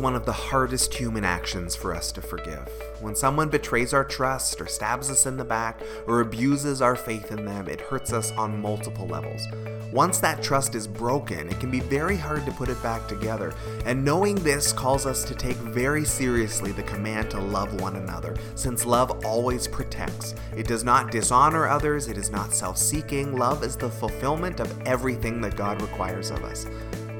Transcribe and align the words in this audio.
one 0.00 0.16
of 0.16 0.24
the 0.24 0.32
hardest 0.32 0.94
human 0.94 1.24
actions 1.24 1.76
for 1.76 1.94
us 1.94 2.10
to 2.12 2.22
forgive. 2.22 2.66
When 3.00 3.14
someone 3.14 3.50
betrays 3.50 3.92
our 3.92 4.04
trust, 4.04 4.60
or 4.60 4.66
stabs 4.66 5.10
us 5.10 5.26
in 5.26 5.36
the 5.36 5.44
back, 5.44 5.80
or 6.06 6.20
abuses 6.20 6.80
our 6.80 6.96
faith 6.96 7.30
in 7.30 7.44
them, 7.44 7.68
it 7.68 7.80
hurts 7.80 8.12
us 8.12 8.32
on 8.32 8.60
multiple 8.60 9.06
levels. 9.06 9.46
Once 9.92 10.18
that 10.20 10.42
trust 10.42 10.74
is 10.74 10.86
broken, 10.86 11.48
it 11.48 11.58
can 11.58 11.70
be 11.70 11.80
very 11.80 12.16
hard 12.16 12.46
to 12.46 12.52
put 12.52 12.68
it 12.68 12.80
back 12.82 13.06
together, 13.08 13.52
and 13.84 14.04
knowing 14.04 14.36
this 14.36 14.72
calls 14.72 15.04
us 15.04 15.24
to 15.24 15.34
take 15.34 15.56
very 15.56 16.04
seriously 16.04 16.72
the 16.72 16.82
command 16.84 17.30
to 17.30 17.40
love 17.40 17.80
one 17.80 17.96
another, 17.96 18.36
since 18.54 18.86
love 18.86 19.24
always 19.24 19.66
protects. 19.66 20.34
It 20.56 20.66
does 20.66 20.84
not 20.84 21.10
dishonor 21.10 21.66
others, 21.66 22.08
it 22.08 22.16
is 22.16 22.30
not 22.30 22.54
self 22.54 22.78
seeking. 22.78 23.36
Love 23.36 23.64
is 23.64 23.76
the 23.76 23.90
fulfillment 23.90 24.60
of 24.60 24.80
everything 24.86 25.40
that 25.40 25.56
God 25.56 25.82
requires 25.82 26.30
of 26.30 26.44
us. 26.44 26.66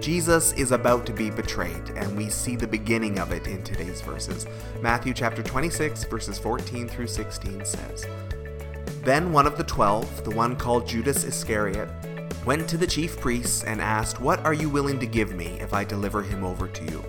Jesus 0.00 0.52
is 0.54 0.72
about 0.72 1.04
to 1.06 1.12
be 1.12 1.28
betrayed, 1.28 1.90
and 1.90 2.16
we 2.16 2.30
see 2.30 2.56
the 2.56 2.66
beginning 2.66 3.18
of 3.18 3.32
it 3.32 3.46
in 3.46 3.62
today's 3.62 4.00
verses. 4.00 4.46
Matthew 4.80 5.12
chapter 5.12 5.42
26, 5.42 6.04
verses 6.04 6.38
14 6.38 6.88
through 6.88 7.06
16 7.06 7.66
says 7.66 8.06
Then 9.02 9.30
one 9.30 9.46
of 9.46 9.58
the 9.58 9.64
twelve, 9.64 10.24
the 10.24 10.30
one 10.30 10.56
called 10.56 10.88
Judas 10.88 11.24
Iscariot, 11.24 11.90
went 12.46 12.66
to 12.70 12.78
the 12.78 12.86
chief 12.86 13.20
priests 13.20 13.62
and 13.64 13.78
asked, 13.78 14.22
What 14.22 14.40
are 14.40 14.54
you 14.54 14.70
willing 14.70 14.98
to 15.00 15.06
give 15.06 15.34
me 15.34 15.58
if 15.60 15.74
I 15.74 15.84
deliver 15.84 16.22
him 16.22 16.44
over 16.44 16.66
to 16.66 16.84
you? 16.84 17.04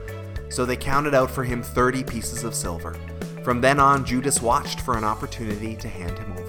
So 0.49 0.65
they 0.65 0.75
counted 0.75 1.13
out 1.13 1.31
for 1.31 1.45
him 1.45 1.63
thirty 1.63 2.03
pieces 2.03 2.43
of 2.43 2.53
silver. 2.53 2.97
From 3.41 3.61
then 3.61 3.79
on, 3.79 4.03
Judas 4.03 4.41
watched 4.41 4.81
for 4.81 4.97
an 4.97 5.05
opportunity 5.05 5.77
to 5.77 5.87
hand 5.87 6.19
him 6.19 6.33
over. 6.33 6.40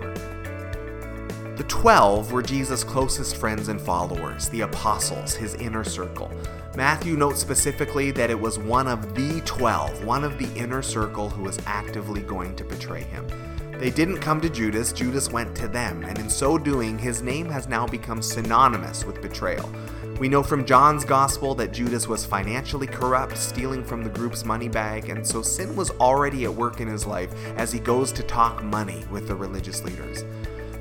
The 1.56 1.64
twelve 1.64 2.32
were 2.32 2.42
Jesus' 2.42 2.82
closest 2.82 3.36
friends 3.36 3.68
and 3.68 3.78
followers, 3.78 4.48
the 4.48 4.62
apostles, 4.62 5.34
his 5.34 5.54
inner 5.56 5.84
circle. 5.84 6.30
Matthew 6.76 7.14
notes 7.14 7.40
specifically 7.40 8.10
that 8.12 8.30
it 8.30 8.40
was 8.40 8.58
one 8.58 8.88
of 8.88 9.14
the 9.14 9.42
twelve, 9.42 10.02
one 10.02 10.24
of 10.24 10.38
the 10.38 10.50
inner 10.58 10.80
circle, 10.80 11.28
who 11.28 11.42
was 11.42 11.58
actively 11.66 12.22
going 12.22 12.56
to 12.56 12.64
betray 12.64 13.02
him. 13.02 13.26
They 13.78 13.90
didn't 13.90 14.20
come 14.20 14.40
to 14.40 14.48
Judas, 14.48 14.94
Judas 14.94 15.30
went 15.30 15.54
to 15.56 15.68
them, 15.68 16.04
and 16.04 16.18
in 16.18 16.30
so 16.30 16.56
doing, 16.56 16.98
his 16.98 17.20
name 17.20 17.50
has 17.50 17.68
now 17.68 17.86
become 17.86 18.22
synonymous 18.22 19.04
with 19.04 19.20
betrayal. 19.20 19.70
We 20.18 20.30
know 20.30 20.42
from 20.42 20.64
John's 20.64 21.04
Gospel 21.04 21.54
that 21.56 21.72
Judas 21.72 22.08
was 22.08 22.24
financially 22.24 22.86
corrupt, 22.86 23.36
stealing 23.36 23.84
from 23.84 24.02
the 24.02 24.10
group's 24.10 24.44
money 24.44 24.68
bag, 24.68 25.10
and 25.10 25.26
so 25.26 25.42
sin 25.42 25.76
was 25.76 25.90
already 25.92 26.44
at 26.44 26.54
work 26.54 26.80
in 26.80 26.88
his 26.88 27.06
life 27.06 27.34
as 27.56 27.72
he 27.72 27.78
goes 27.78 28.10
to 28.12 28.22
talk 28.22 28.62
money 28.62 29.04
with 29.10 29.28
the 29.28 29.34
religious 29.34 29.82
leaders. 29.84 30.24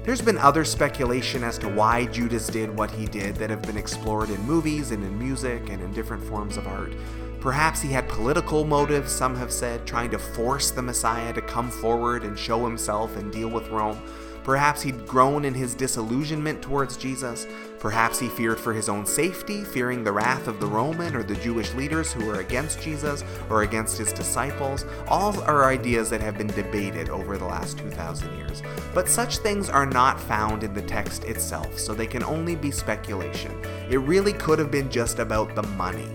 There's 0.03 0.21
been 0.21 0.39
other 0.39 0.65
speculation 0.65 1.43
as 1.43 1.59
to 1.59 1.69
why 1.69 2.07
Judas 2.07 2.47
did 2.47 2.75
what 2.75 2.89
he 2.89 3.05
did 3.05 3.35
that 3.35 3.51
have 3.51 3.61
been 3.61 3.77
explored 3.77 4.31
in 4.31 4.41
movies 4.41 4.89
and 4.89 5.03
in 5.03 5.19
music 5.19 5.69
and 5.69 5.79
in 5.79 5.93
different 5.93 6.23
forms 6.23 6.57
of 6.57 6.65
art. 6.65 6.93
Perhaps 7.39 7.81
he 7.81 7.89
had 7.89 8.09
political 8.09 8.65
motives, 8.65 9.11
some 9.11 9.35
have 9.35 9.51
said, 9.51 9.85
trying 9.85 10.09
to 10.09 10.17
force 10.17 10.71
the 10.71 10.81
Messiah 10.81 11.31
to 11.33 11.41
come 11.41 11.69
forward 11.69 12.23
and 12.23 12.37
show 12.37 12.65
himself 12.65 13.15
and 13.15 13.31
deal 13.31 13.49
with 13.49 13.69
Rome. 13.69 14.01
Perhaps 14.43 14.81
he'd 14.81 15.05
grown 15.05 15.45
in 15.45 15.53
his 15.53 15.75
disillusionment 15.75 16.61
towards 16.61 16.97
Jesus. 16.97 17.47
Perhaps 17.79 18.19
he 18.19 18.27
feared 18.29 18.59
for 18.59 18.73
his 18.73 18.89
own 18.89 19.05
safety, 19.05 19.63
fearing 19.63 20.03
the 20.03 20.11
wrath 20.11 20.47
of 20.47 20.59
the 20.59 20.67
Roman 20.67 21.15
or 21.15 21.23
the 21.23 21.35
Jewish 21.35 21.73
leaders 21.73 22.11
who 22.11 22.25
were 22.25 22.39
against 22.39 22.81
Jesus 22.81 23.23
or 23.49 23.63
against 23.63 23.97
his 23.97 24.13
disciples. 24.13 24.85
All 25.07 25.39
are 25.41 25.65
ideas 25.65 26.09
that 26.09 26.21
have 26.21 26.37
been 26.37 26.47
debated 26.47 27.09
over 27.09 27.37
the 27.37 27.45
last 27.45 27.77
2,000 27.77 28.37
years. 28.37 28.61
But 28.93 29.07
such 29.07 29.37
things 29.37 29.69
are 29.69 29.85
not 29.85 30.19
found 30.19 30.63
in 30.63 30.73
the 30.73 30.81
text 30.81 31.23
itself, 31.23 31.79
so 31.79 31.93
they 31.93 32.07
can 32.07 32.23
only 32.23 32.55
be 32.55 32.71
speculation. 32.71 33.59
It 33.89 33.97
really 33.97 34.33
could 34.33 34.59
have 34.59 34.71
been 34.71 34.89
just 34.89 35.19
about 35.19 35.55
the 35.55 35.63
money. 35.63 36.09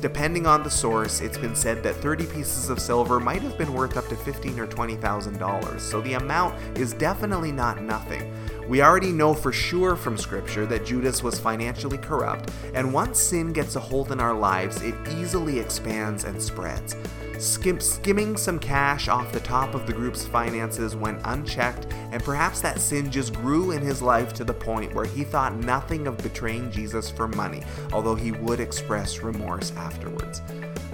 Depending 0.00 0.46
on 0.46 0.62
the 0.62 0.70
source, 0.70 1.20
it's 1.20 1.38
been 1.38 1.56
said 1.56 1.82
that 1.82 1.96
30 1.96 2.26
pieces 2.26 2.68
of 2.68 2.78
silver 2.78 3.18
might 3.18 3.40
have 3.42 3.56
been 3.56 3.72
worth 3.72 3.96
up 3.96 4.06
to 4.08 4.16
fifteen 4.16 4.60
or 4.60 4.66
twenty 4.66 4.96
thousand 4.96 5.38
dollars, 5.38 5.82
so 5.82 6.00
the 6.00 6.14
amount 6.14 6.54
is 6.78 6.92
definitely 6.92 7.50
not 7.50 7.80
nothing. 7.82 8.32
We 8.68 8.82
already 8.82 9.12
know 9.12 9.32
for 9.34 9.52
sure 9.52 9.96
from 9.96 10.18
Scripture 10.18 10.66
that 10.66 10.84
Judas 10.84 11.22
was 11.22 11.38
financially 11.38 11.98
corrupt, 11.98 12.50
and 12.74 12.92
once 12.92 13.18
sin 13.18 13.52
gets 13.52 13.76
a 13.76 13.80
hold 13.80 14.12
in 14.12 14.20
our 14.20 14.34
lives, 14.34 14.82
it 14.82 14.94
easily 15.18 15.58
expands 15.58 16.24
and 16.24 16.40
spreads. 16.40 16.94
Skim- 17.44 17.78
skimming 17.78 18.38
some 18.38 18.58
cash 18.58 19.06
off 19.06 19.30
the 19.30 19.38
top 19.38 19.74
of 19.74 19.86
the 19.86 19.92
group's 19.92 20.24
finances 20.24 20.96
went 20.96 21.20
unchecked, 21.24 21.86
and 22.10 22.24
perhaps 22.24 22.62
that 22.62 22.80
sin 22.80 23.10
just 23.10 23.34
grew 23.34 23.72
in 23.72 23.82
his 23.82 24.00
life 24.00 24.32
to 24.34 24.44
the 24.44 24.54
point 24.54 24.94
where 24.94 25.04
he 25.04 25.24
thought 25.24 25.54
nothing 25.54 26.06
of 26.06 26.16
betraying 26.16 26.70
Jesus 26.70 27.10
for 27.10 27.28
money, 27.28 27.62
although 27.92 28.14
he 28.14 28.32
would 28.32 28.60
express 28.60 29.20
remorse 29.20 29.72
afterwards. 29.76 30.40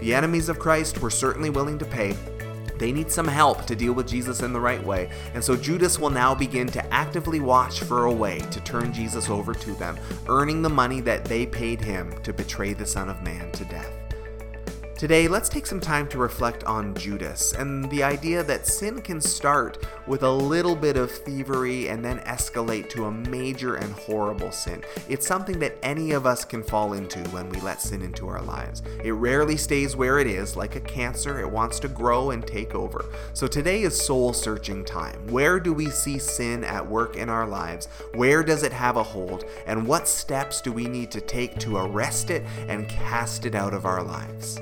The 0.01 0.13
enemies 0.13 0.49
of 0.49 0.59
Christ 0.59 1.01
were 1.01 1.11
certainly 1.11 1.51
willing 1.51 1.79
to 1.79 1.85
pay, 1.85 2.17
they 2.79 2.91
need 2.91 3.13
some 3.13 3.29
help 3.29 3.67
to 3.67 3.77
deal 3.77 3.93
with 3.93 4.09
Jesus 4.09 4.41
in 4.41 4.53
the 4.55 4.61
right 4.61 4.83
way, 4.83 5.11
and 5.35 5.45
so 5.45 5.55
Judas 5.55 5.99
will 5.99 6.11
now 6.11 6.35
begin 6.35 6.67
to 6.69 6.85
actively 6.93 7.39
watch 7.39 7.81
for 7.81 8.07
a 8.07 8.13
way 8.13 8.39
to 8.39 8.61
turn 8.63 8.93
Jesus 8.93 9.29
over 9.29 9.53
to 9.53 9.73
them, 9.75 9.99
earning 10.27 10.63
the 10.63 10.71
money 10.71 11.03
that 11.03 11.27
they 11.27 11.45
paid 11.45 11.81
him 11.83 12.11
to 12.23 12.33
betray 12.33 12.73
the 12.73 12.87
Son 12.87 13.11
of 13.11 13.23
Man 13.23 13.53
to 13.53 13.67
death. 13.67 14.00
Today, 15.01 15.29
let's 15.29 15.49
take 15.49 15.65
some 15.65 15.81
time 15.81 16.07
to 16.09 16.19
reflect 16.19 16.63
on 16.65 16.95
Judas 16.95 17.55
and 17.55 17.91
the 17.91 18.03
idea 18.03 18.43
that 18.43 18.67
sin 18.67 19.01
can 19.01 19.19
start 19.19 19.83
with 20.07 20.23
a 20.23 20.31
little 20.31 20.77
bit 20.77 20.99
of 20.99 21.11
thievery 21.11 21.89
and 21.89 22.05
then 22.05 22.19
escalate 22.19 22.91
to 22.91 23.07
a 23.07 23.11
major 23.11 23.77
and 23.77 23.95
horrible 23.95 24.53
sin. 24.53 24.85
It's 25.09 25.27
something 25.27 25.59
that 25.61 25.79
any 25.83 26.11
of 26.11 26.27
us 26.27 26.45
can 26.45 26.63
fall 26.63 26.93
into 26.93 27.19
when 27.31 27.49
we 27.49 27.59
let 27.61 27.81
sin 27.81 28.03
into 28.03 28.29
our 28.29 28.43
lives. 28.43 28.83
It 29.03 29.13
rarely 29.13 29.57
stays 29.57 29.97
where 29.97 30.19
it 30.19 30.27
is, 30.27 30.55
like 30.55 30.77
a 30.77 30.81
cancer, 30.81 31.41
it 31.41 31.51
wants 31.51 31.81
to 31.81 31.89
grow 31.89 32.33
and 32.33 32.47
take 32.47 32.75
over. 32.75 33.07
So 33.33 33.47
today 33.47 33.85
is 33.85 33.99
soul 33.99 34.35
searching 34.35 34.85
time. 34.85 35.27
Where 35.29 35.59
do 35.59 35.73
we 35.73 35.89
see 35.89 36.19
sin 36.19 36.63
at 36.63 36.87
work 36.87 37.17
in 37.17 37.31
our 37.31 37.47
lives? 37.47 37.87
Where 38.17 38.43
does 38.43 38.65
it 38.65 38.73
have 38.75 38.99
a 38.99 39.03
hold? 39.03 39.47
And 39.67 39.87
what 39.87 40.07
steps 40.07 40.61
do 40.61 40.73
we 40.73 40.85
need 40.85 41.11
to 41.13 41.23
take 41.23 41.59
to 41.61 41.79
arrest 41.79 42.29
it 42.29 42.45
and 42.69 42.87
cast 42.87 43.47
it 43.47 43.55
out 43.55 43.73
of 43.73 43.87
our 43.87 44.03
lives? 44.03 44.61